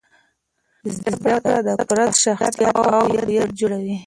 زده 0.95 1.13
کړه 1.23 1.55
د 1.67 1.69
فرد 1.87 2.11
شخصیت 2.23 2.75
او 2.93 3.01
هویت 3.15 3.49
جوړوي. 3.59 3.95